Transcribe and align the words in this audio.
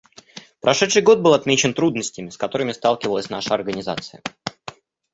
Прошедший 0.61 1.03
год 1.03 1.19
был 1.19 1.35
отмечен 1.35 1.75
трудностями, 1.75 2.31
с 2.31 2.35
которыми 2.37 2.71
сталкивалась 2.71 3.29
наша 3.29 3.53
Организация. 3.53 4.23